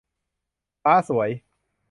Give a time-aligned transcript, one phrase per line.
[0.83, 1.29] ฟ้าสวย